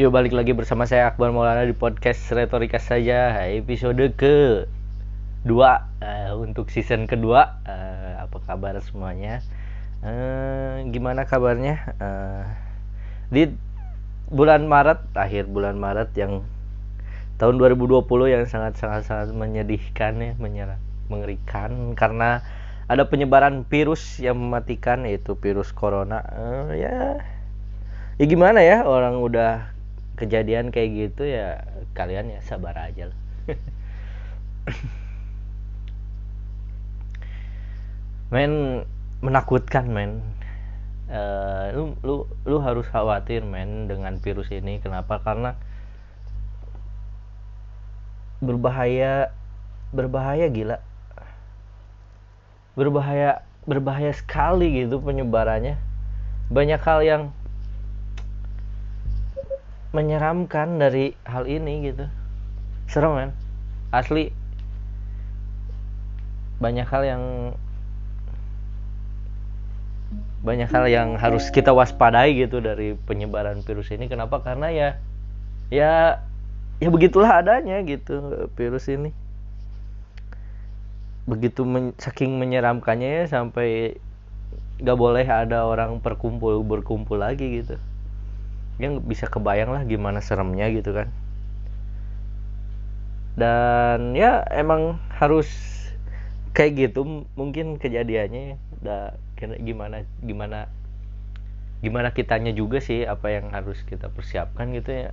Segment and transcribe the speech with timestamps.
[0.00, 4.64] Yuk balik lagi bersama saya Akbar Maulana di podcast Retorika saja episode ke
[5.44, 7.60] dua uh, untuk season kedua.
[7.68, 9.44] Uh, apa kabar semuanya?
[10.00, 11.92] Uh, gimana kabarnya?
[12.00, 12.48] Uh,
[13.28, 13.52] di
[14.32, 16.40] bulan Maret akhir bulan Maret yang
[17.36, 18.00] tahun 2020
[18.32, 20.80] yang sangat sangat sangat menyedihkan ya menyerah
[21.12, 21.92] mengerikan.
[22.00, 22.40] Karena
[22.88, 26.24] ada penyebaran virus yang mematikan yaitu virus corona.
[26.32, 27.20] Uh, ya
[28.16, 29.81] ya gimana ya orang udah
[30.22, 31.66] kejadian kayak gitu ya
[31.98, 33.18] kalian ya sabar aja lah.
[38.30, 38.86] Men
[39.18, 40.22] menakutkan men.
[41.12, 44.78] Uh, lu lu lu harus khawatir men dengan virus ini.
[44.80, 45.18] Kenapa?
[45.20, 45.58] Karena
[48.40, 49.34] berbahaya
[49.92, 50.78] berbahaya gila.
[52.78, 55.76] Berbahaya berbahaya sekali gitu penyebarannya.
[56.48, 57.22] Banyak hal yang
[59.92, 62.08] menyeramkan dari hal ini gitu.
[62.88, 63.30] Serem kan
[63.92, 64.32] asli
[66.58, 67.24] banyak hal yang
[70.42, 74.10] banyak hal yang harus kita waspadai gitu dari penyebaran virus ini.
[74.10, 74.42] Kenapa?
[74.42, 74.88] Karena ya
[75.70, 76.18] ya
[76.82, 79.14] ya begitulah adanya gitu virus ini.
[81.28, 84.00] Begitu men, saking menyeramkannya ya sampai
[84.82, 87.78] gak boleh ada orang perkumpul berkumpul lagi gitu
[88.80, 91.08] yang bisa kebayang lah gimana seremnya gitu kan.
[93.36, 95.48] Dan ya emang harus
[96.52, 99.16] kayak gitu mungkin kejadiannya udah
[99.64, 100.68] gimana gimana
[101.82, 105.10] gimana kitanya juga sih apa yang harus kita persiapkan gitu ya.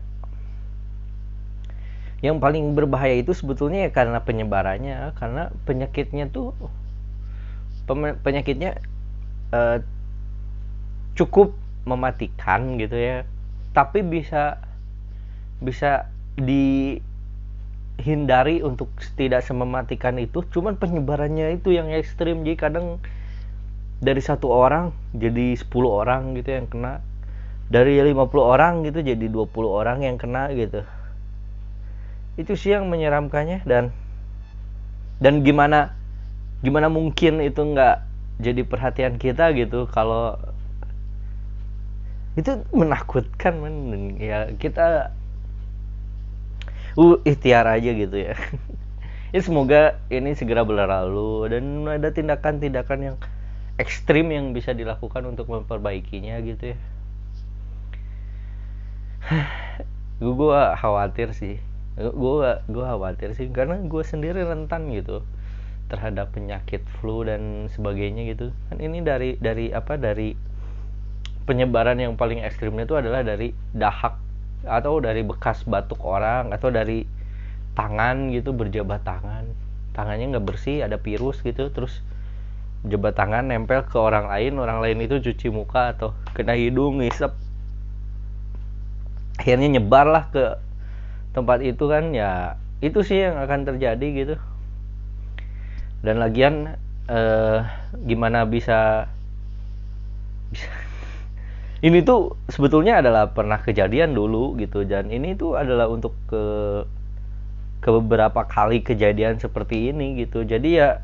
[2.19, 6.51] Yang paling berbahaya itu sebetulnya ya karena penyebarannya karena penyakitnya tuh
[8.21, 8.77] penyakitnya
[9.55, 9.81] uh,
[11.17, 11.55] cukup
[11.87, 13.25] mematikan gitu ya
[13.79, 14.59] tapi bisa
[15.63, 16.99] bisa dihindari
[18.59, 20.43] untuk tidak semematikan itu.
[20.51, 22.43] Cuman penyebarannya itu yang ekstrim.
[22.43, 22.99] Jadi kadang
[24.03, 26.99] dari satu orang jadi 10 orang gitu yang kena.
[27.71, 30.83] Dari 50 orang gitu jadi 20 orang yang kena gitu.
[32.35, 33.63] Itu sih yang menyeramkannya.
[33.63, 33.95] Dan
[35.23, 35.95] dan gimana
[36.59, 38.03] gimana mungkin itu nggak
[38.43, 39.87] jadi perhatian kita gitu.
[39.87, 40.35] Kalau
[42.39, 44.15] itu menakutkan men.
[44.17, 45.11] Ya kita
[46.95, 48.35] uh ikhtiar aja gitu ya.
[49.29, 53.15] Ya semoga ini segera berlalu dan ada tindakan-tindakan yang
[53.77, 56.77] ekstrim yang bisa dilakukan untuk memperbaikinya gitu ya.
[60.17, 61.61] Gue khawatir sih.
[61.93, 65.21] Gue gue khawatir sih karena gue sendiri rentan gitu
[65.93, 68.49] terhadap penyakit flu dan sebagainya gitu.
[68.73, 70.33] Kan ini dari dari apa dari
[71.47, 74.19] penyebaran yang paling ekstrimnya itu adalah dari dahak
[74.67, 77.07] atau dari bekas batuk orang atau dari
[77.77, 79.47] tangan gitu berjabat tangan.
[79.95, 82.03] Tangannya nggak bersih ada virus gitu terus
[82.87, 87.31] jabat tangan nempel ke orang lain orang lain itu cuci muka atau kena hidung ngisep.
[89.39, 90.59] Akhirnya nyebar lah ke
[91.31, 94.35] tempat itu kan ya itu sih yang akan terjadi gitu.
[96.03, 97.59] Dan lagian eh,
[98.07, 99.07] gimana bisa
[100.49, 100.88] bisa
[101.79, 106.43] ini tuh sebetulnya adalah pernah kejadian dulu gitu dan ini tuh adalah untuk ke
[107.79, 110.43] ke beberapa kali kejadian seperti ini gitu.
[110.43, 110.99] Jadi ya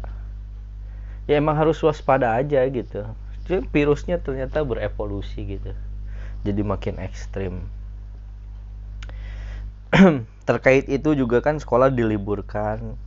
[1.31, 3.07] ya emang harus waspada aja gitu.
[3.47, 5.71] Jadi virusnya ternyata berevolusi gitu.
[6.43, 7.63] Jadi makin ekstrim.
[10.49, 12.99] Terkait itu juga kan sekolah diliburkan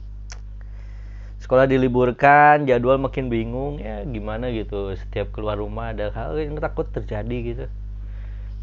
[1.38, 4.94] sekolah diliburkan jadwal makin bingung ya gimana gitu.
[4.98, 7.64] Setiap keluar rumah ada hal yang takut terjadi gitu.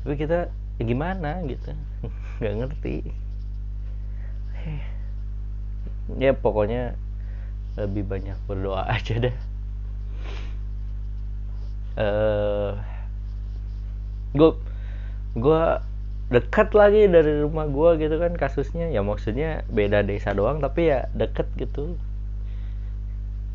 [0.03, 1.71] Tapi kita ya gimana gitu.
[2.43, 2.95] Nggak ngerti.
[6.19, 6.99] Ya pokoknya
[7.79, 9.35] lebih banyak berdoa aja deh.
[11.95, 12.75] Uh,
[14.35, 14.51] gue
[15.39, 15.63] gue
[16.27, 18.91] dekat lagi dari rumah gue gitu kan kasusnya.
[18.91, 21.95] Ya maksudnya beda desa doang tapi ya deket gitu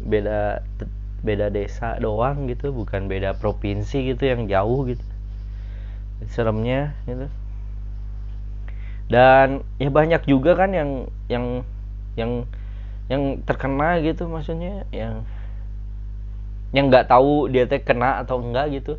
[0.00, 0.64] beda
[1.20, 5.04] beda desa doang gitu bukan beda provinsi gitu yang jauh gitu.
[6.32, 7.28] Seremnya gitu.
[9.10, 10.90] Dan ya banyak juga kan yang
[11.28, 11.66] yang
[12.16, 12.48] yang
[13.10, 15.26] yang terkena gitu maksudnya yang
[16.70, 18.96] yang nggak tahu dia teh kena atau enggak gitu.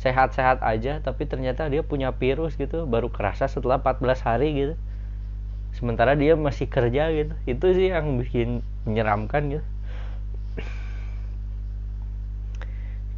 [0.00, 4.74] Sehat-sehat aja tapi ternyata dia punya virus gitu baru kerasa setelah 14 hari gitu.
[5.72, 7.32] Sementara dia masih kerja gitu.
[7.48, 9.64] Itu sih yang bikin menyeramkan gitu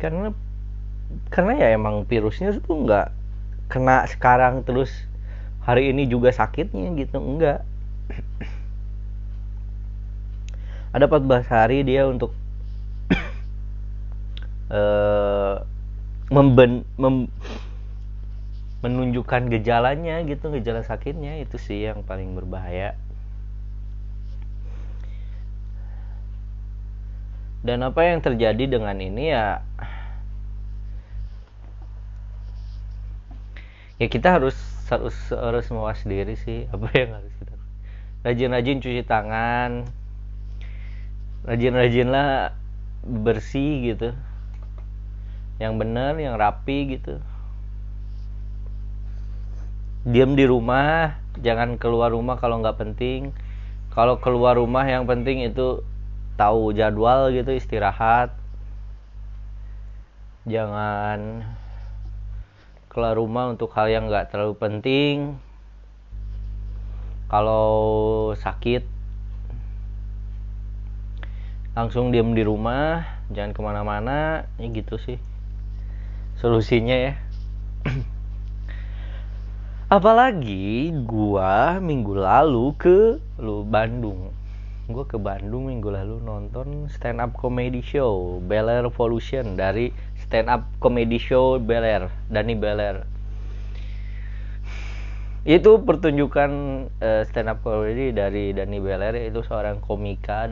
[0.02, 0.34] karena
[1.30, 3.14] karena ya emang virusnya tuh nggak
[3.70, 4.90] kena sekarang terus
[5.62, 7.62] hari ini juga sakitnya gitu enggak
[10.92, 12.34] ada 14 hari dia untuk
[14.68, 15.62] uh,
[16.34, 17.28] memben, mem,
[18.82, 22.98] menunjukkan gejalanya gitu gejala sakitnya itu sih yang paling berbahaya
[27.62, 29.62] dan apa yang terjadi dengan ini ya
[34.02, 34.58] ya kita harus
[34.90, 36.66] harus harus mawas diri sih.
[36.74, 37.54] Apa yang harus kita
[38.26, 39.86] rajin-rajin cuci tangan.
[41.46, 42.54] Rajin-rajinlah
[43.02, 44.10] bersih gitu.
[45.58, 47.22] Yang benar yang rapi gitu.
[50.02, 53.30] Diam di rumah jangan keluar rumah kalau nggak penting.
[53.94, 55.86] Kalau keluar rumah yang penting itu
[56.36, 58.32] tahu jadwal gitu istirahat.
[60.48, 61.46] Jangan
[62.90, 65.16] keluar rumah untuk hal yang nggak terlalu penting.
[67.32, 68.84] Kalau sakit
[71.72, 74.44] langsung diem di rumah jangan ke mana-mana.
[74.60, 75.16] Ya gitu sih
[76.36, 77.14] solusinya ya.
[79.96, 84.41] Apalagi gua minggu lalu ke lu Bandung
[84.90, 90.50] gue ke Bandung minggu lalu nonton stand up comedy show Bel Air Revolution dari stand
[90.50, 93.06] up comedy show Bel Air Dani Bel Air.
[95.46, 96.50] Itu pertunjukan
[96.98, 100.50] uh, stand up comedy dari Dani Bel Air itu seorang komika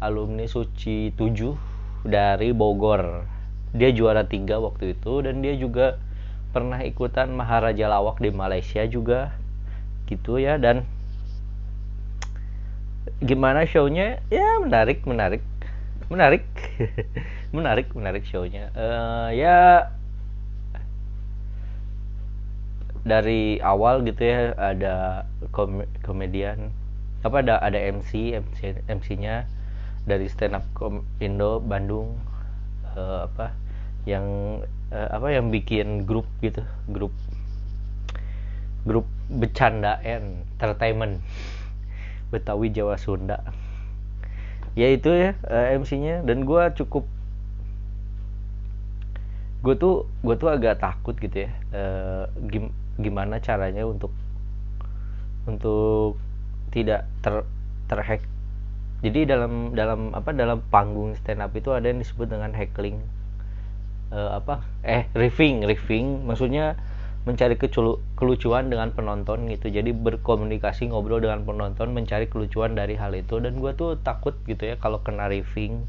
[0.00, 3.28] alumni Suci 7 dari Bogor.
[3.76, 6.00] Dia juara tiga waktu itu dan dia juga
[6.56, 9.36] pernah ikutan Maharaja Lawak di Malaysia juga.
[10.08, 10.88] Gitu ya dan
[13.22, 14.22] gimana shownya?
[14.28, 15.42] Ya menarik menarik.
[16.08, 16.44] Menarik.
[17.56, 18.68] Menarik menarik shownya.
[18.76, 19.88] Uh, ya
[23.08, 26.68] dari awal gitu ya ada kom komedian
[27.24, 29.48] apa ada ada MC MC MC-nya
[30.04, 30.64] dari stand up
[31.24, 32.20] Indo Bandung.
[32.92, 33.56] Uh, apa
[34.04, 34.24] yang
[34.92, 37.12] uh, apa yang bikin grup gitu grup
[38.88, 41.20] grup bercanda entertainment
[42.28, 43.40] Betawi Jawa Sunda.
[44.78, 47.04] Ya itu ya uh, eh, MC-nya dan gue cukup
[49.58, 54.14] gue tuh gue tuh agak takut gitu ya uh, gim gimana caranya untuk
[55.50, 56.14] untuk
[56.70, 57.42] tidak ter
[57.88, 58.22] terhack.
[59.00, 63.00] Jadi dalam dalam apa dalam panggung stand up itu ada yang disebut dengan heckling.
[64.12, 64.62] Uh, apa?
[64.84, 66.28] Eh riffing riffing.
[66.28, 66.76] Maksudnya
[67.28, 67.60] mencari
[68.16, 69.68] kelucuan dengan penonton gitu.
[69.68, 73.36] Jadi berkomunikasi ngobrol dengan penonton mencari kelucuan dari hal itu.
[73.36, 75.84] Dan gue tuh takut gitu ya kalau kena riffing.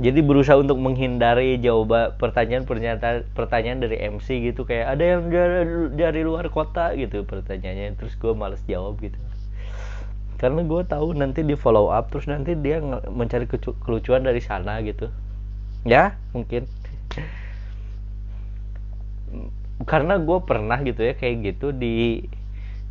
[0.00, 4.68] Jadi berusaha untuk menghindari jawaban pertanyaan pernyataan pertanyaan dari MC gitu.
[4.68, 5.60] Kayak ada yang dari,
[5.96, 6.92] dari luar kota?
[6.92, 7.96] gitu pertanyaannya.
[7.96, 9.16] Terus gue males jawab gitu.
[10.36, 13.48] Karena gue tahu nanti di follow up terus nanti dia mencari
[13.84, 15.08] kelucuan dari sana gitu.
[15.88, 16.68] Ya mungkin
[19.88, 22.24] karena gue pernah gitu ya kayak gitu di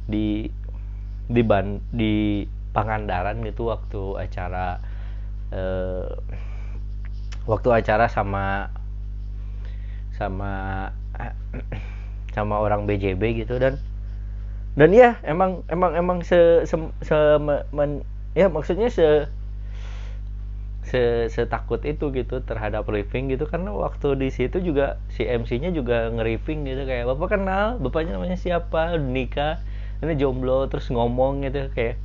[0.09, 0.49] di
[1.29, 4.77] di ban di Pangandaran gitu waktu acara
[5.53, 6.09] eh,
[7.49, 8.69] waktu acara sama
[10.13, 10.51] sama
[12.35, 13.81] sama orang BJB gitu dan
[14.77, 17.17] dan ya emang emang emang se, se, se
[17.73, 18.05] men,
[18.37, 19.27] ya maksudnya se
[21.29, 23.45] setakut itu gitu terhadap riffing gitu.
[23.45, 26.83] Karena waktu di situ juga si MC-nya juga nge-riffing gitu.
[26.89, 27.77] Kayak bapak kenal?
[27.77, 28.97] Bapaknya namanya siapa?
[28.97, 29.61] Nikah?
[30.01, 30.65] Ini jomblo?
[30.67, 32.01] Terus ngomong gitu kayak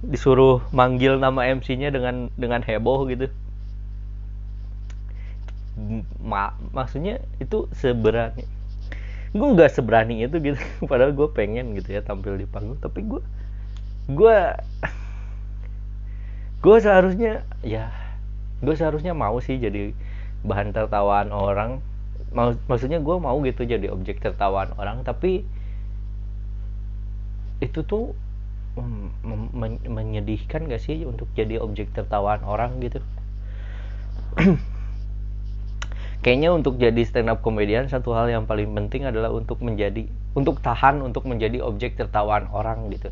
[0.00, 3.28] disuruh manggil nama MC-nya dengan dengan heboh gitu.
[6.20, 8.44] Ma maksudnya itu seberani.
[9.30, 10.58] Gue nggak seberani itu gitu.
[10.90, 12.80] Padahal gue pengen gitu ya tampil di panggung.
[12.82, 13.22] Tapi gue
[14.10, 14.38] gue
[16.60, 17.99] gue seharusnya ya
[18.60, 19.96] gue seharusnya mau sih jadi
[20.44, 21.80] bahan tertawaan orang.
[22.68, 25.42] Maksudnya gue mau gitu jadi objek tertawaan orang tapi
[27.60, 28.16] itu tuh
[28.80, 33.02] men menyedihkan gak sih untuk jadi objek tertawaan orang gitu?
[36.24, 40.04] Kayaknya untuk jadi stand up komedian satu hal yang paling penting adalah untuk menjadi
[40.36, 43.08] untuk tahan untuk menjadi objek tertawaan orang gitu.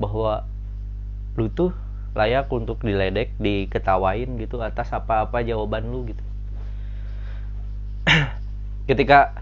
[0.00, 0.48] Bahwa
[1.36, 1.70] lu tuh
[2.14, 6.24] layak untuk diledek diketawain gitu atas apa-apa jawaban lu gitu.
[8.88, 9.34] Ketika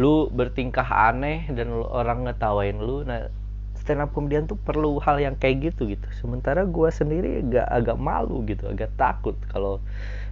[0.00, 3.28] lu bertingkah aneh dan lu, orang ngetawain lu nah
[3.76, 6.08] stand up kemudian tuh perlu hal yang kayak gitu gitu.
[6.16, 9.84] Sementara gue sendiri agak agak malu gitu agak takut kalau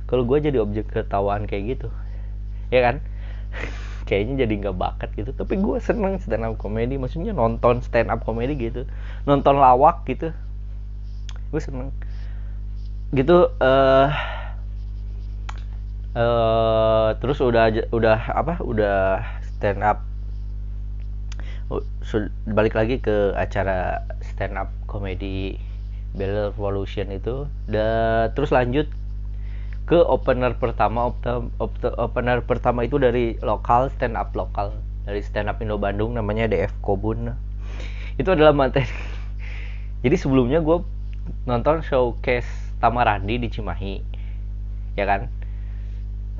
[0.08, 1.88] kalau gue jadi objek ketawaan kayak gitu.
[2.72, 3.04] Ya kan?
[4.08, 5.30] Kayaknya jadi nggak bakat gitu.
[5.36, 8.88] Tapi gue seneng stand up komedi maksudnya nonton stand up komedi gitu.
[9.28, 10.32] Nonton lawak gitu
[11.50, 11.90] gue seneng.
[13.10, 14.10] Gitu eh uh,
[16.14, 20.06] uh, terus udah udah apa udah stand up.
[22.50, 25.58] Balik lagi ke acara stand up komedi
[26.14, 27.46] Bell Revolution itu.
[27.70, 28.90] Dan terus lanjut
[29.90, 31.10] ke opener pertama
[31.98, 34.74] opener pertama itu dari lokal stand up lokal.
[35.06, 37.34] Dari stand up Indo Bandung namanya DF Kobun.
[38.18, 38.86] Itu adalah materi.
[40.06, 40.82] Jadi sebelumnya gue
[41.44, 42.48] nonton showcase
[42.80, 43.94] Tamarandi di Cimahi
[44.96, 45.30] ya kan?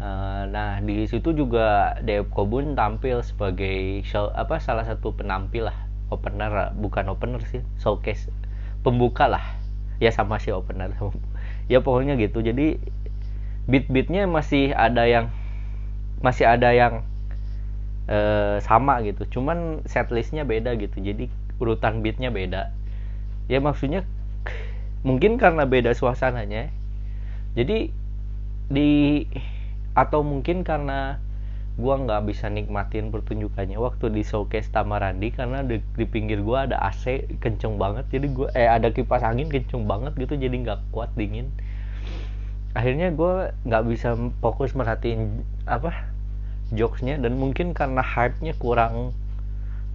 [0.00, 5.76] Eh, nah di situ juga DF Kobun tampil sebagai show apa salah satu penampil lah
[6.08, 8.32] opener bukan opener sih showcase
[8.80, 9.44] pembuka lah.
[10.00, 10.96] Ya sama si opener.
[11.70, 12.42] Ya pokoknya gitu.
[12.42, 12.82] Jadi
[13.70, 15.30] beat-beatnya masih ada yang
[16.18, 17.06] masih ada yang
[18.10, 19.22] uh, sama gitu.
[19.38, 20.98] Cuman setlistnya beda gitu.
[20.98, 21.30] Jadi
[21.62, 22.74] urutan beatnya beda.
[23.46, 24.02] Ya maksudnya
[25.02, 26.68] mungkin karena beda suasananya.
[27.56, 27.90] Jadi
[28.70, 29.24] di
[29.96, 31.18] atau mungkin karena
[31.80, 36.76] gua nggak bisa nikmatin pertunjukannya waktu di showcase Tamarandi karena di, di pinggir gua ada
[36.78, 38.06] AC kenceng banget.
[38.12, 41.48] Jadi gua eh ada kipas angin kenceng banget gitu jadi nggak kuat dingin.
[42.70, 46.06] Akhirnya gue nggak bisa fokus merhatiin apa
[46.70, 47.18] jokesnya.
[47.18, 49.10] Dan mungkin karena hype-nya kurang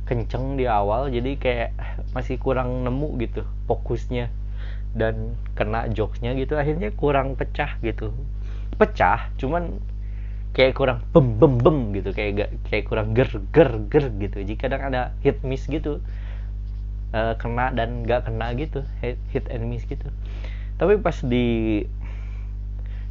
[0.05, 1.71] kenceng di awal jadi kayak
[2.13, 4.29] masih kurang nemu gitu fokusnya
[4.95, 8.15] dan kena jokesnya gitu akhirnya kurang pecah gitu.
[8.79, 9.83] Pecah cuman
[10.55, 14.37] kayak kurang bem bem bem gitu kayak gak, kayak kurang ger ger ger gitu.
[14.41, 15.99] Jika kadang ada hit miss gitu
[17.11, 20.07] uh, kena dan gak kena gitu hit, hit and miss gitu.
[20.79, 21.83] Tapi pas di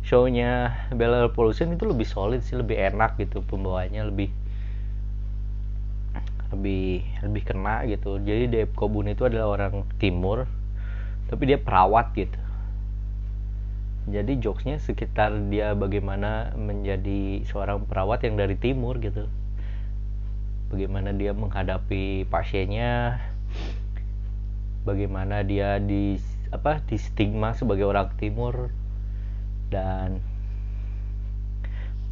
[0.04, 4.32] shownya Bella Revolution itu lebih solid sih lebih enak gitu pembawanya lebih
[6.52, 8.20] lebih lebih kena gitu.
[8.20, 10.48] Jadi Dave Kobun itu adalah orang timur
[11.28, 12.38] tapi dia perawat gitu.
[14.04, 19.24] Jadi jokesnya sekitar dia bagaimana menjadi seorang perawat yang dari timur gitu.
[20.68, 23.16] Bagaimana dia menghadapi pasiennya.
[24.84, 26.20] Bagaimana dia di
[26.52, 28.68] apa di stigma sebagai orang timur.
[29.72, 30.20] Dan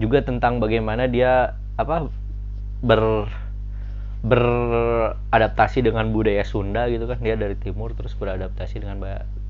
[0.00, 2.08] juga tentang bagaimana dia apa
[2.80, 3.28] ber
[4.22, 7.18] beradaptasi dengan budaya Sunda gitu kan.
[7.18, 9.02] Dia dari timur terus beradaptasi dengan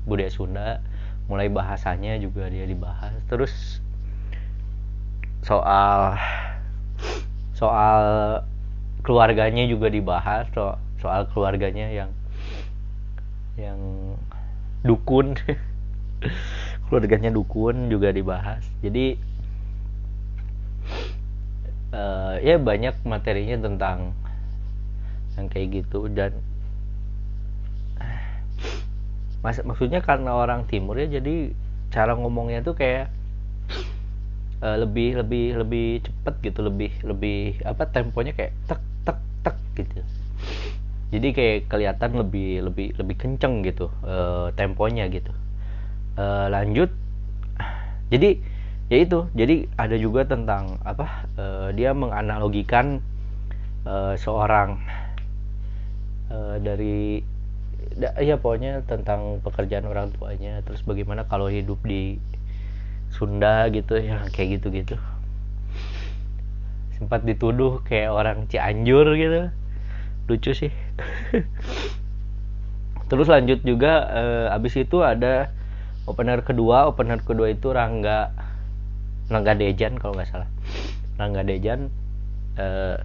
[0.09, 0.81] budaya Sunda.
[1.29, 3.13] Mulai bahasanya juga dia dibahas.
[3.29, 3.79] Terus
[5.45, 6.17] soal
[7.53, 8.03] soal
[9.05, 10.49] keluarganya juga dibahas.
[10.51, 12.09] Soal, soal keluarganya yang
[13.55, 13.79] yang
[14.81, 15.37] dukun.
[16.89, 18.63] Keluarganya dukun juga dibahas.
[18.79, 19.17] Jadi
[21.93, 24.13] uh, ya banyak materinya tentang
[25.37, 26.37] yang kayak gitu dan
[29.43, 31.51] mas maksudnya karena orang timur ya jadi
[31.91, 33.11] cara ngomongnya tuh kayak
[34.63, 39.99] uh, lebih lebih lebih cepet gitu lebih lebih apa temponya kayak tek tek tek gitu.
[41.13, 45.29] Jadi kayak kelihatan lebih lebih lebih kenceng gitu uh, temponya gitu.
[46.17, 46.93] Uh, lanjut
[48.13, 48.37] jadi
[48.93, 53.01] ya itu jadi ada juga tentang apa uh, dia menganalogikan
[53.89, 54.77] uh, seorang
[56.31, 57.23] uh, dari
[57.97, 62.21] da, ya pokoknya tentang pekerjaan orang tuanya terus bagaimana kalau hidup di
[63.11, 64.95] Sunda gitu ya kayak gitu gitu
[67.03, 69.51] sempat dituduh kayak orang Cianjur gitu.
[70.31, 70.71] Lucu sih.
[73.11, 75.51] Terus lanjut juga uh, abis itu ada
[76.07, 76.87] opener kedua.
[76.87, 78.31] Opener kedua itu Rangga
[79.27, 80.47] Rangga Dejan kalau nggak salah.
[81.19, 81.91] Rangga Dejan
[82.57, 82.97] eh,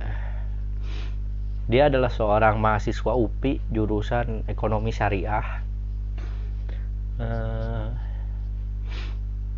[1.69, 5.61] dia adalah seorang mahasiswa UPI jurusan ekonomi syariah.
[7.21, 7.89] Eh,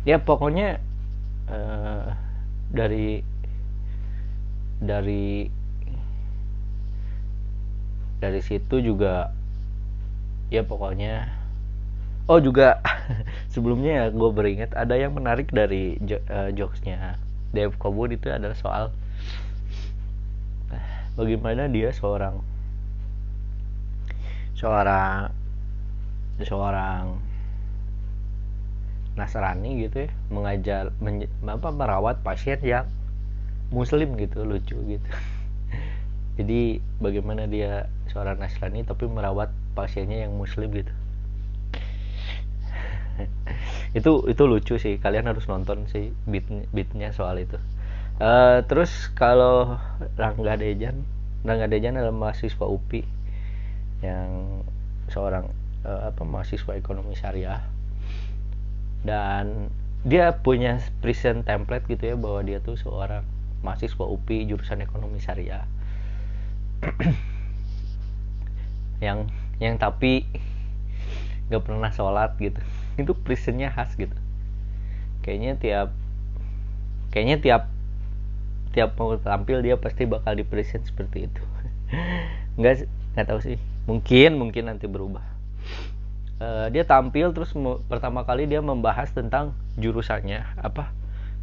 [0.03, 0.83] ya pokoknya
[1.47, 2.07] eh,
[2.67, 3.23] dari
[4.81, 5.47] dari
[8.19, 9.31] dari situ juga
[10.51, 11.31] ya pokoknya.
[12.27, 12.83] Oh juga
[13.53, 15.95] sebelumnya ya gue beringat ada yang menarik dari
[16.27, 17.15] uh, jokesnya.
[17.51, 18.85] Dave Coburn itu adalah soal
[21.15, 22.39] bagaimana dia seorang
[24.55, 25.31] seorang
[26.41, 27.17] seorang
[29.11, 32.87] Nasrani gitu ya mengajar men, apa merawat pasien yang
[33.71, 35.09] Muslim gitu lucu gitu.
[36.39, 40.93] Jadi bagaimana dia seorang Nasrani tapi merawat pasiennya yang Muslim gitu.
[43.97, 47.59] Itu itu lucu sih kalian harus nonton sih beat beatnya soal itu
[48.19, 49.79] uh, terus kalau
[50.17, 51.05] Rangga Dejan
[51.41, 53.01] Rangga Dejan adalah mahasiswa UPI
[54.05, 54.61] yang
[55.09, 55.49] seorang
[55.85, 57.65] uh, apa mahasiswa ekonomi syariah.
[59.01, 59.73] Dan
[60.05, 63.25] dia punya present template gitu ya bahwa dia tuh seorang
[63.65, 65.65] mahasiswa UPI jurusan ekonomi syariah.
[69.05, 70.29] Yang yang tapi
[71.49, 72.61] nggak pernah sholat gitu.
[73.01, 74.13] Itu presentnya khas gitu.
[75.25, 75.89] Kayaknya tiap
[77.09, 77.61] kayaknya tiap
[78.71, 81.43] tiap mau tampil dia pasti bakal di present seperti itu.
[82.59, 83.57] Nggak nggak tahu sih.
[83.87, 85.23] Mungkin mungkin nanti berubah.
[86.41, 87.53] Uh, dia tampil terus
[87.85, 90.89] pertama kali dia membahas tentang jurusannya apa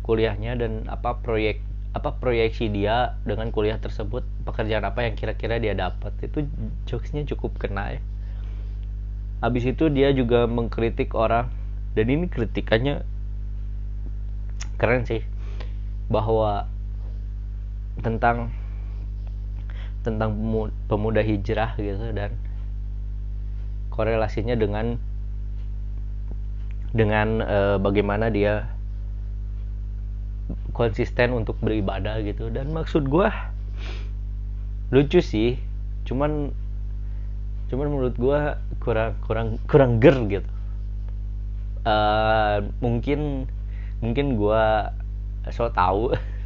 [0.03, 1.63] kuliahnya dan apa proyek
[1.95, 6.13] apa proyeksi dia dengan kuliah tersebut pekerjaan apa yang kira-kira dia dapat.
[6.25, 6.49] Itu
[6.89, 8.01] jokesnya cukup kena ya.
[9.39, 11.53] Habis itu dia juga mengkritik orang
[11.95, 13.07] dan ini kritikannya
[14.79, 15.23] keren sih
[16.09, 16.71] bahwa
[18.01, 18.53] tentang
[20.07, 20.31] tentang
[20.87, 22.33] pemuda hijrah gitu dan
[23.91, 24.97] korelasinya dengan
[26.95, 28.71] dengan e, bagaimana dia
[30.73, 32.49] konsisten untuk beribadah gitu.
[32.49, 33.29] Dan maksud gue
[34.89, 35.61] lucu sih
[36.09, 36.49] cuman
[37.69, 38.41] cuman menurut gue
[38.81, 40.51] kurang kurang kurang ger gitu.
[41.89, 43.49] Uh, mungkin
[44.05, 44.65] mungkin gue
[45.53, 46.13] so tahu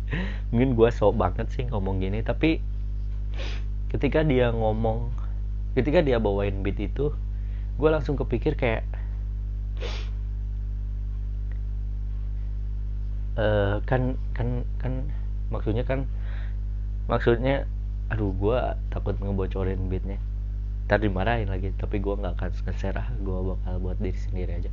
[0.52, 2.60] mungkin gue so banget sih ngomong gini tapi
[3.92, 5.12] ketika dia ngomong
[5.72, 7.12] ketika dia bawain beat itu
[7.80, 8.84] gue langsung kepikir kayak
[13.36, 15.08] uh, kan kan kan
[15.48, 16.04] maksudnya kan
[17.08, 17.64] maksudnya
[18.12, 18.58] aduh gue
[18.92, 20.20] takut ngebocorin beatnya.
[20.84, 24.70] Tadi dimarahin lagi tapi gue nggak akan nge-share ah gue bakal buat diri sendiri aja.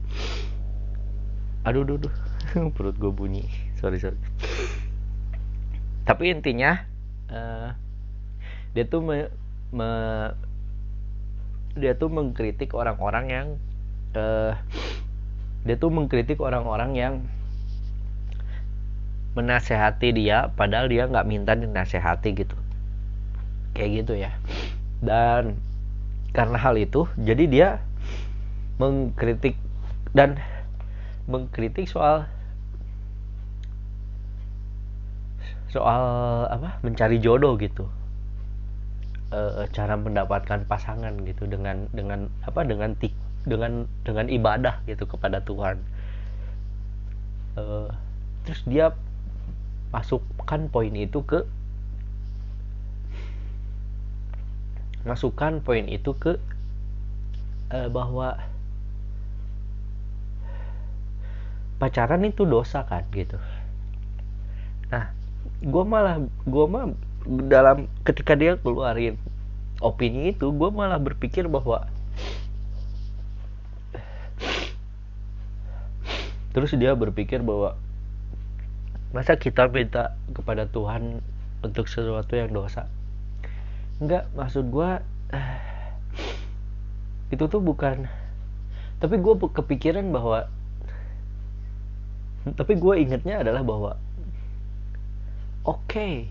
[1.63, 2.13] Aduh duh, duh.
[2.75, 3.47] perut gue bunyi.
[3.79, 4.19] Sorry sorry
[6.09, 6.89] tapi intinya
[7.29, 7.77] uh,
[8.73, 9.29] dia tuh me,
[9.69, 9.89] me,
[11.77, 13.47] dia tuh mengkritik orang-orang yang
[14.17, 14.57] uh,
[15.69, 17.13] dia tuh mengkritik orang-orang yang
[19.37, 22.57] menasehati dia padahal dia nggak minta dinasehati gitu.
[23.77, 24.33] Kayak gitu ya.
[25.05, 25.61] Dan
[26.33, 27.69] karena hal itu jadi dia
[28.81, 29.53] mengkritik
[30.17, 30.41] dan
[31.29, 32.25] mengkritik soal
[35.69, 36.01] soal
[36.49, 37.85] apa mencari jodoh gitu.
[39.29, 43.13] E, cara mendapatkan pasangan gitu dengan dengan apa dengan tik
[43.45, 45.77] dengan dengan ibadah gitu kepada Tuhan.
[47.57, 47.63] E,
[48.45, 48.93] terus dia
[49.93, 51.45] masukkan poin itu ke
[55.07, 56.35] masukkan poin itu ke
[57.71, 58.37] uh, bahwa
[61.79, 63.39] pacaran itu dosa kan gitu.
[64.91, 65.15] Nah
[65.59, 66.95] gue malah gue mah
[67.51, 69.19] dalam ketika dia keluarin
[69.83, 71.83] opini itu gue malah berpikir bahwa
[76.55, 77.75] terus dia berpikir bahwa
[79.11, 81.19] masa kita minta kepada Tuhan
[81.59, 82.87] untuk sesuatu yang dosa?
[83.99, 84.91] Enggak maksud gue
[87.35, 88.07] itu tuh bukan
[88.99, 90.47] tapi gue kepikiran bahwa
[92.55, 93.91] tapi gue ingetnya adalah bahwa
[95.69, 95.85] oke.
[95.85, 96.25] Okay,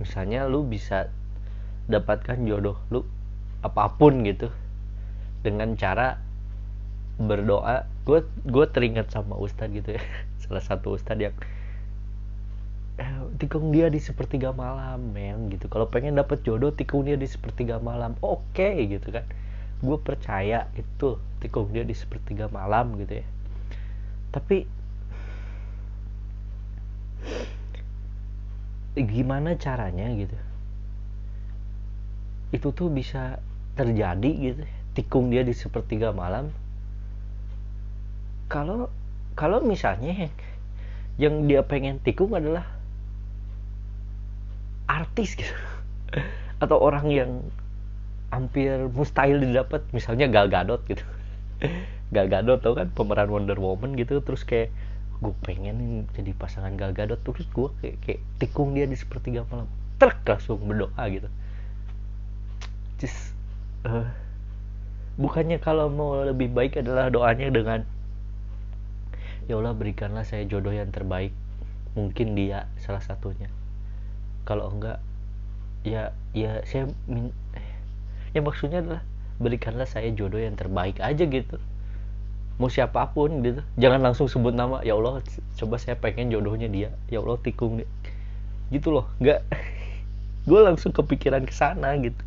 [0.00, 1.12] misalnya lu bisa
[1.92, 3.04] dapatkan jodoh lu
[3.60, 4.48] apa pun gitu
[5.44, 6.16] dengan cara
[7.20, 7.84] berdoa.
[8.08, 10.02] Gue gue teringat sama ustadz gitu ya.
[10.42, 11.36] Salah satu ustadz yang
[13.40, 15.68] tikung dia di sepertiga malam men gitu.
[15.68, 18.16] Kalau pengen dapet jodoh tikung dia di sepertiga malam.
[18.24, 19.28] Oke okay, gitu kan.
[19.84, 23.26] Gue percaya itu tikung dia di sepertiga malam gitu ya.
[24.32, 24.80] Tapi
[28.98, 30.10] gimana caranya?
[30.14, 30.36] gitu.
[32.50, 33.38] Itu tuh bisa
[33.78, 34.62] terjadi gitu.
[34.98, 36.50] Tikung dia di sepertiga malam.
[38.50, 38.90] Kalau
[39.38, 40.26] kalau misalnya
[41.14, 42.66] yang dia pengen tikung adalah
[44.90, 45.54] artis gitu.
[46.62, 47.30] Atau orang yang
[48.34, 49.86] hampir mustahil didapat.
[49.94, 51.06] Misalnya Gal Gadot gitu.
[52.14, 54.18] Gal Gadot tau kan pemeran Wonder Woman gitu.
[54.18, 54.74] Terus kayak
[55.20, 57.20] gue pengen jadi pasangan Gal Gadot.
[57.20, 59.68] Terus gue kayak, kayak tikung dia di sepertiga malam.
[60.00, 61.28] Truk langsung berdoa gitu.
[63.00, 63.36] Just
[63.84, 64.08] uh,
[65.20, 67.84] bukannya kalau mau lebih baik adalah doanya dengan
[69.44, 71.36] ya Allah berikanlah saya jodoh yang terbaik.
[71.92, 73.52] Mungkin dia salah satunya.
[74.48, 75.04] Kalau enggak
[75.80, 77.32] ya ya saya min
[78.36, 79.02] ya maksudnya adalah
[79.40, 81.56] berikanlah saya jodoh yang terbaik aja gitu
[82.60, 83.64] mau siapa pun gitu.
[83.80, 85.24] Jangan langsung sebut nama ya Allah
[85.56, 86.92] coba saya pengen jodohnya dia.
[87.08, 87.88] Ya Allah tikung dia.
[88.68, 89.08] Gitu loh.
[89.16, 89.40] Nggak.
[90.48, 92.20] Gue langsung kepikiran ke sana gitu.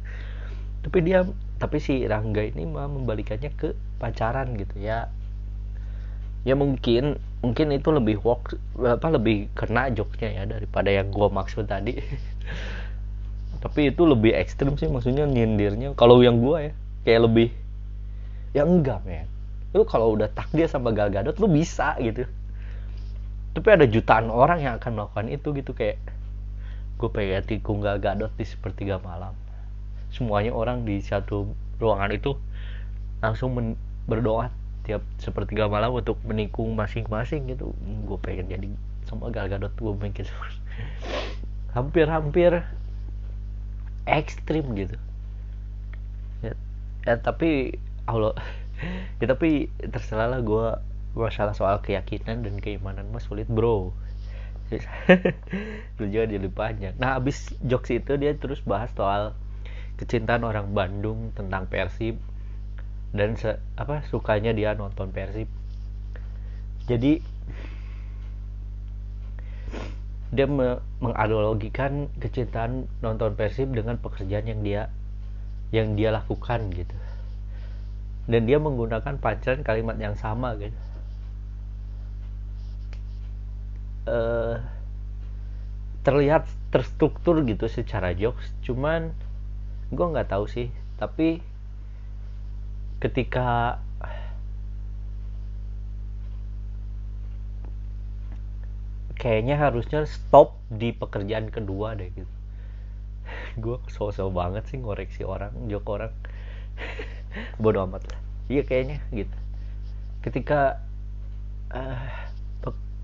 [0.81, 1.21] Tapi dia
[1.61, 5.13] tapi si Rangga ini mah membalikannya ke pacaran gitu ya.
[6.43, 11.69] Ya mungkin mungkin itu lebih work apa lebih kena joknya ya daripada yang gue maksud
[11.69, 12.01] tadi.
[13.63, 16.73] Tapi itu lebih ekstrim sih maksudnya nyindirnya kalau yang gue ya
[17.07, 17.47] kayak lebih
[18.51, 19.32] ya enggak men
[19.73, 22.29] lu kalau udah takdir sama Gal Gadot lu bisa gitu.
[23.53, 25.73] Tapi ada jutaan orang yang akan melakukan itu gitu.
[25.73, 25.97] Kayak
[27.01, 29.33] gue pengen tikung Gal Gadot di sepertiga malam.
[30.13, 31.49] Semuanya orang di satu
[31.81, 32.37] ruangan itu
[33.25, 34.53] langsung berdoa
[34.85, 37.73] tiap sepertiga malam untuk menikung masing-masing gitu.
[38.05, 38.69] Gue pengen jadi
[39.09, 40.29] sama Gal Gadot gue mikir.
[41.75, 42.61] Hampir-hampir
[44.05, 44.97] ekstrim gitu.
[46.45, 46.53] Ya,
[47.09, 48.37] ya tapi Allah
[49.21, 50.65] ya tapi terserah lah gue
[51.13, 53.93] masalah soal keyakinan dan keimanan mas sulit bro.
[56.01, 59.37] Lu juga jadi panjang nah abis jokes itu dia terus bahas soal
[60.01, 62.17] kecintaan orang Bandung tentang Persib
[63.13, 65.45] dan se apa sukanya dia nonton Persib.
[66.89, 67.21] Jadi
[70.33, 74.89] dia me menganalogikan kecintaan nonton Persib dengan pekerjaan yang dia
[75.69, 76.93] yang dia lakukan gitu
[78.29, 80.75] dan dia menggunakan pacaran kalimat yang sama gitu
[84.07, 84.59] uh,
[86.03, 89.15] terlihat terstruktur gitu secara jokes cuman
[89.93, 90.67] gue nggak tahu sih.
[90.97, 91.39] Tapi
[92.99, 93.79] ketika
[99.19, 102.33] kayaknya harusnya stop di pekerjaan kedua deh gitu.
[103.63, 106.13] Gue so-so banget sih ngoreksi orang jok orang
[107.61, 108.19] bodoh amat lah.
[108.51, 109.35] Iya kayaknya gitu.
[110.23, 110.79] Ketika
[111.71, 112.31] uh,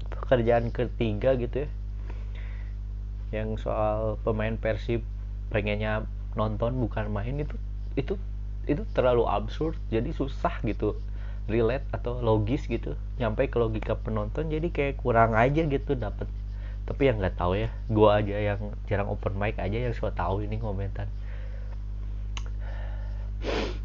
[0.10, 1.70] pekerjaan ketiga gitu ya
[3.30, 5.06] yang soal pemain persib
[5.54, 7.58] pengennya nonton bukan main itu
[7.94, 8.18] itu
[8.70, 10.98] itu terlalu absurd jadi susah gitu.
[11.50, 12.94] Relate atau logis gitu.
[13.18, 16.30] Nyampe ke logika penonton jadi kayak kurang aja gitu dapet.
[16.86, 20.46] Tapi yang nggak tahu ya gue aja yang jarang open mic aja yang suka tahu
[20.46, 21.10] ini komentar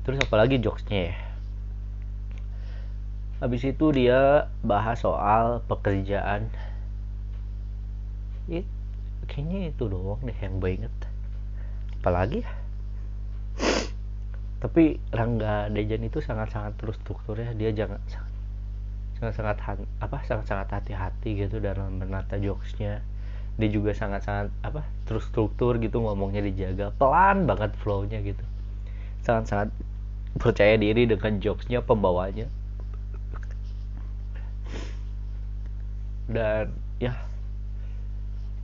[0.05, 1.17] terus apalagi jokesnya ya?
[3.41, 6.49] Habis itu dia bahas soal pekerjaan.
[8.49, 8.69] It,
[9.29, 10.95] kayaknya itu doang deh yang gue inget.
[12.01, 12.53] Apalagi ya?
[14.65, 18.01] Tapi Rangga Dejan itu sangat-sangat terus strukturnya dia jangan
[19.21, 19.61] sangat-sangat
[20.25, 23.05] sangat-sangat hati-hati gitu dalam menata jokesnya.
[23.61, 26.97] Dia juga sangat-sangat apa terus struktur gitu ngomongnya dijaga.
[26.97, 28.41] Pelan banget flownya gitu
[29.25, 29.73] sangat-sangat
[30.39, 32.47] percaya diri dengan jokesnya pembawanya.
[36.29, 37.17] Dan ya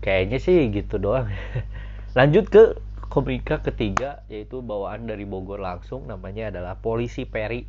[0.05, 1.29] kayaknya sih gitu doang.
[2.19, 2.77] Lanjut ke
[3.11, 7.67] komika ketiga yaitu bawaan dari Bogor langsung namanya adalah polisi Perry.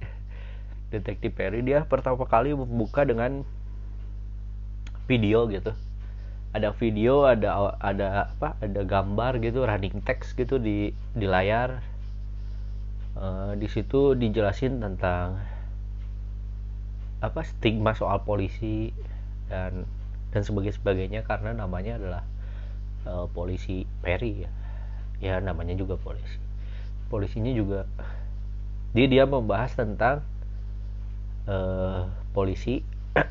[0.92, 3.48] Detektif Perry dia pertama kali membuka dengan
[5.08, 5.72] video gitu.
[6.52, 11.80] Ada video ada ada apa ada gambar gitu running text gitu di di layar
[13.18, 15.42] uh, di situ dijelasin tentang
[17.22, 18.90] apa stigma soal polisi
[19.46, 19.86] dan
[20.32, 22.24] dan sebagainya sebagainya karena namanya adalah
[23.06, 24.52] uh, polisi Perry ya.
[25.22, 26.40] Ya namanya juga polisi.
[27.12, 27.86] Polisinya juga
[28.92, 30.26] dia dia membahas tentang
[31.46, 32.82] uh, polisi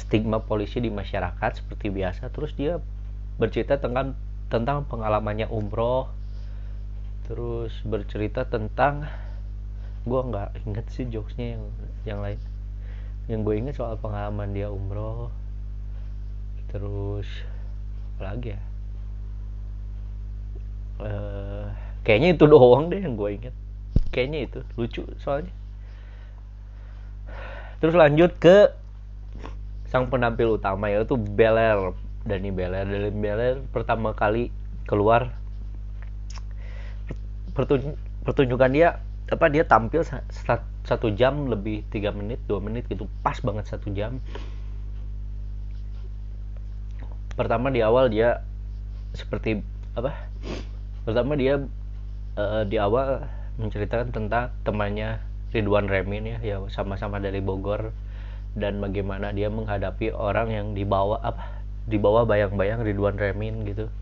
[0.00, 2.32] stigma polisi di masyarakat seperti biasa.
[2.32, 2.80] Terus dia
[3.36, 4.16] bercerita tentang
[4.48, 6.08] tentang pengalamannya umroh
[7.26, 9.06] terus bercerita tentang
[10.06, 11.64] gue nggak inget sih jokesnya yang
[12.06, 12.38] yang lain.
[13.26, 15.34] Yang gue inget soal pengalaman dia umroh
[16.70, 17.26] terus
[18.16, 18.60] apa lagi ya?
[20.96, 21.66] Uh,
[22.06, 23.54] kayaknya itu doang deh yang gue inget
[24.16, 25.52] kayaknya itu lucu soalnya.
[27.82, 28.72] Terus lanjut ke
[29.92, 31.92] sang penampil utama yaitu Beler
[32.24, 34.48] Dani Beler Dani Beler pertama kali
[34.88, 35.36] keluar
[38.22, 40.06] pertunjukan dia apa dia tampil
[40.86, 43.10] satu jam lebih tiga menit dua menit gitu.
[43.24, 44.22] Pas banget satu jam.
[47.34, 48.44] Pertama di awal dia
[49.16, 49.64] seperti
[49.96, 50.12] apa
[51.08, 51.64] pertama dia
[52.36, 53.24] uh, di awal
[53.56, 55.24] menceritakan tentang temannya
[55.56, 57.90] Ridwan Remin ya ya sama-sama dari Bogor.
[58.56, 63.92] Dan bagaimana dia menghadapi orang yang dibawa apa dibawa bayang-bayang Ridwan Remin gitu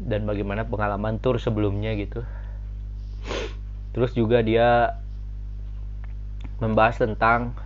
[0.00, 2.20] dan bagaimana pengalaman tur sebelumnya gitu.
[3.96, 4.92] Terus juga dia
[6.60, 7.56] membahas tentang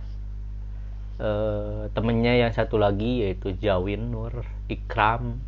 [1.19, 5.43] uh, temennya yang satu lagi yaitu Jawin Nur Ikram.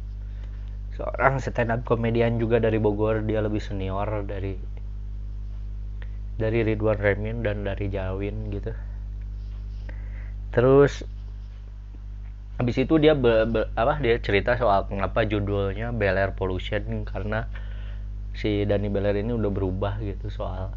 [0.93, 3.25] Seorang stand up komedian juga dari Bogor.
[3.25, 4.59] Dia lebih senior dari
[6.37, 8.75] dari Ridwan Remin dan dari Jawin gitu.
[10.53, 11.01] Terus
[12.61, 17.49] habis itu dia be, be, apa dia cerita soal kenapa judulnya Bel Air Pollution karena
[18.37, 20.73] si Dani Beler ini udah berubah gitu soal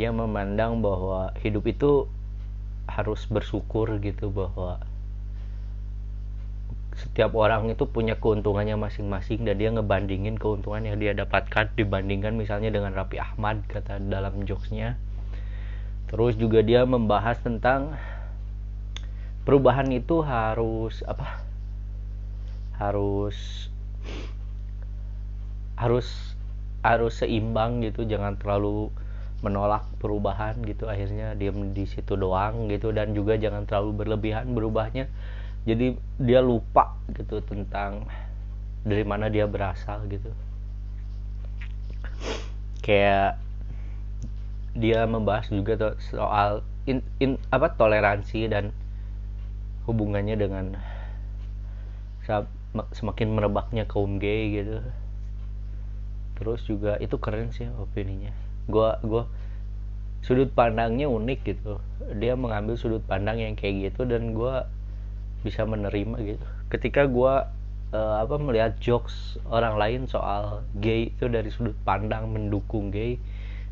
[0.00, 2.08] dia memandang bahwa hidup itu
[2.88, 4.80] harus bersyukur gitu bahwa
[6.96, 12.68] setiap orang itu punya keuntungannya masing-masing dan dia ngebandingin keuntungan yang dia dapatkan dibandingkan misalnya
[12.68, 15.00] dengan Rapi Ahmad kata dalam jokesnya.
[16.10, 17.94] Terus juga dia membahas tentang
[19.44, 21.44] perubahan itu harus apa
[22.76, 23.68] harus
[25.76, 26.08] harus
[26.80, 28.04] harus seimbang gitu.
[28.04, 28.92] Jangan terlalu
[29.40, 30.88] menolak perubahan gitu.
[30.88, 32.92] Akhirnya diam di situ doang gitu.
[32.92, 35.08] Dan juga jangan terlalu berlebihan berubahnya.
[35.68, 38.08] Jadi dia lupa gitu tentang
[38.84, 40.32] dari mana dia berasal gitu.
[42.80, 43.36] Kayak
[44.72, 48.72] dia membahas juga soal in, in, apa toleransi dan
[49.90, 50.78] hubungannya dengan
[52.94, 54.78] semakin merebaknya kaum gay gitu.
[56.38, 58.30] Terus juga itu keren sih opininya.
[58.70, 59.26] Gua gua
[60.22, 61.82] sudut pandangnya unik gitu.
[62.16, 64.70] Dia mengambil sudut pandang yang kayak gitu dan gua
[65.42, 66.46] bisa menerima gitu.
[66.70, 67.34] Ketika gue
[67.94, 73.18] uh, apa melihat jokes orang lain soal gay itu dari sudut pandang mendukung gay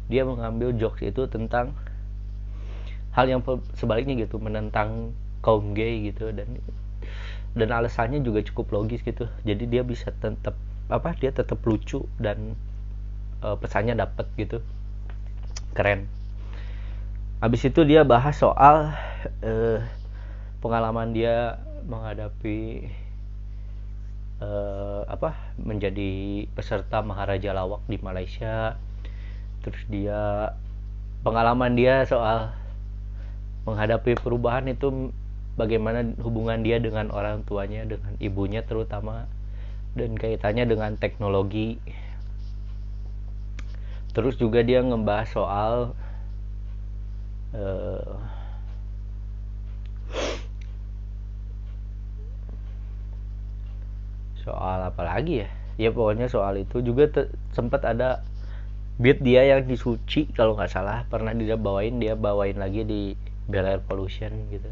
[0.09, 1.77] dia mengambil jokes itu tentang
[3.13, 3.45] hal yang
[3.77, 6.59] sebaliknya gitu menentang kaum gay gitu dan
[7.57, 9.27] dan alasannya juga cukup logis gitu.
[9.43, 10.55] Jadi dia bisa tetap
[10.89, 12.57] apa dia tetap lucu dan
[13.45, 14.59] uh, pesannya dapet gitu.
[15.75, 16.09] Keren.
[17.39, 18.91] Habis itu dia bahas soal
[19.47, 19.79] uh,
[20.59, 22.91] pengalaman dia menghadapi
[24.43, 28.75] uh, apa menjadi peserta Maharaja Lawak di Malaysia.
[29.63, 30.55] Terus dia
[31.23, 32.55] pengalaman dia soal
[33.67, 35.13] menghadapi perubahan itu
[35.59, 39.27] bagaimana hubungan dia dengan orang tuanya dengan ibunya terutama
[39.99, 41.83] dan kaitannya dengan teknologi.
[44.15, 45.75] Terus juga dia ngebahas soal
[47.59, 48.15] uh,
[54.47, 55.51] soal apa lagi ya?
[55.79, 57.11] Ya pokoknya soal itu juga
[57.51, 58.23] sempat ada
[58.99, 61.03] beat dia yang disuci kalau nggak salah.
[61.11, 63.03] Pernah dia bawain dia bawain lagi di
[63.51, 64.71] Bel Air Pollution gitu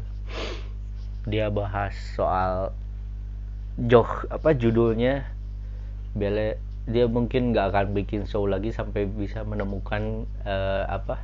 [1.27, 2.71] dia bahas soal
[3.75, 5.27] jok apa judulnya.
[6.15, 11.19] Bele dia mungkin nggak akan bikin show lagi sampai bisa menemukan uh, apa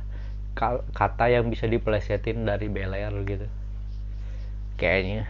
[0.92, 3.48] kata yang bisa dipelesetin dari Beler gitu.
[4.76, 5.24] Kayaknya.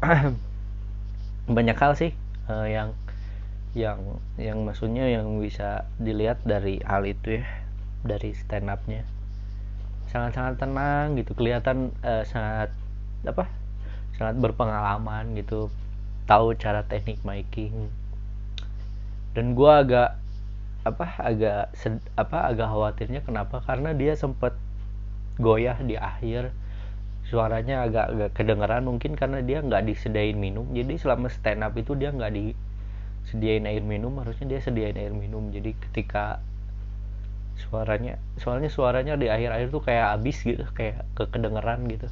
[1.56, 2.14] Banyak hal sih
[2.46, 2.94] uh, yang
[3.74, 7.46] yang yang maksudnya yang bisa dilihat dari hal itu ya
[8.06, 9.02] dari stand upnya.
[10.14, 12.70] Sangat-sangat tenang gitu kelihatan uh, sangat
[13.26, 13.48] apa
[14.16, 15.68] sangat berpengalaman gitu
[16.24, 17.90] tahu cara teknik making
[19.30, 20.18] dan gue agak
[20.80, 23.60] apa agak sed, apa agak khawatirnya kenapa?
[23.62, 24.56] Karena dia sempat
[25.36, 26.50] goyah di akhir
[27.28, 30.66] suaranya agak agak kedengeran mungkin karena dia nggak disediain minum.
[30.72, 35.52] Jadi selama stand up itu dia nggak disediain air minum harusnya dia sediain air minum.
[35.52, 36.40] Jadi ketika
[37.60, 42.08] suaranya soalnya suaranya di akhir-akhir tuh kayak abis gitu kayak kedengeran gitu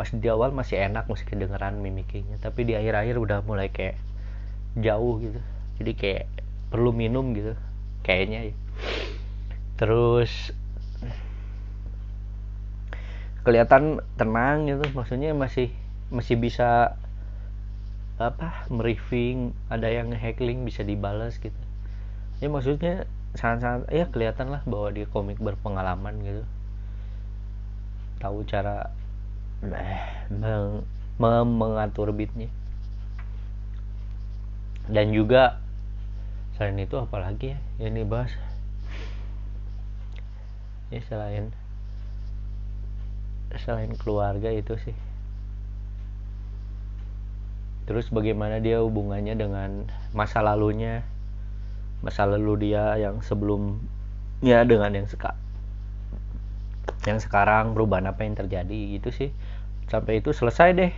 [0.00, 2.40] pas di awal masih enak masih kedengeran mimiknya.
[2.40, 4.00] Tapi di akhir-akhir udah mulai kayak
[4.80, 5.36] jauh gitu.
[5.76, 6.24] Jadi kayak
[6.72, 7.52] perlu minum gitu
[8.00, 8.54] kayaknya ya.
[9.76, 10.56] terus
[13.44, 14.88] kelihatan tenang gitu.
[14.96, 15.68] Maksudnya masih
[16.08, 16.96] masih bisa
[18.16, 21.60] apa meriffing ada yang heckling bisa dibalas gitu.
[22.40, 23.04] Ya maksudnya
[23.36, 26.44] sangat-sangat ya kelihatan lah bahwa dia komik berpengalaman gitu.
[28.20, 28.96] Tahu cara
[29.60, 30.84] meng,
[31.20, 32.48] meng, mengatur beatnya.
[34.88, 35.60] Dan juga
[36.56, 38.32] selain itu apalagi ya yang dibahas?
[40.90, 41.52] Ya selain
[43.54, 44.96] selain keluarga itu sih.
[47.84, 51.04] Terus bagaimana dia hubungannya dengan masa lalunya?
[52.00, 55.36] Masa lalu dia yang sebelumnya dengan yang seka
[57.08, 59.30] yang sekarang perubahan apa yang terjadi gitu sih.
[59.88, 60.92] Sampai itu selesai deh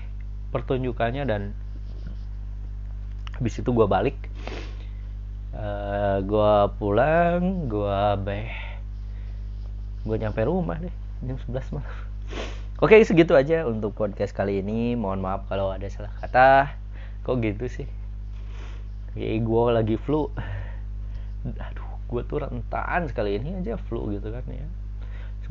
[0.51, 1.43] pertunjukannya dan
[3.39, 4.17] habis itu gue balik.
[5.53, 8.51] Uh, eh, gue pulang gue beh
[10.03, 11.97] gue nyampe rumah deh jam 11 malam.
[12.83, 14.99] Oke segitu aja untuk podcast kali ini.
[14.99, 16.75] Mohon maaf kalau ada salah kata.
[17.23, 17.87] Kok gitu sih?
[19.15, 20.27] Kayak gue lagi flu.
[21.47, 24.82] Aduh gue tuh rentan sekali ini aja flu gitu kan ya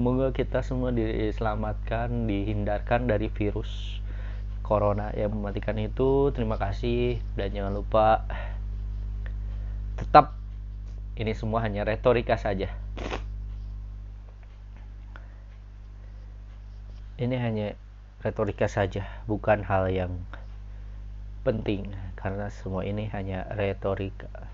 [0.02, 4.02] semoga kita semua diselamatkan dihindarkan dari virus
[4.66, 6.34] corona yang mematikan itu.
[6.34, 8.26] Terima kasih dan jangan lupa
[10.02, 10.34] tetap
[11.22, 12.74] ini semua hanya retorika saja.
[17.22, 17.78] Ini hanya
[18.26, 20.18] retorika saja bukan hal yang
[21.46, 24.50] penting karena semua ini hanya retorika